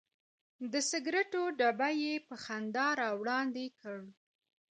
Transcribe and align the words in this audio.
د 0.71 0.73
سګرټو 0.89 1.41
ډبی 1.59 1.93
یې 2.03 2.13
په 2.27 2.35
خندا 2.43 2.87
راوړاندې 3.01 3.65
کړ. 3.79 3.99